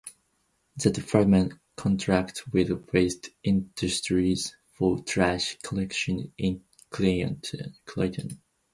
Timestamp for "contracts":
1.75-2.47